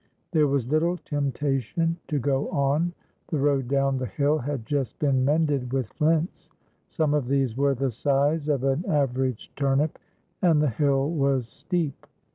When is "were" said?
7.55-7.75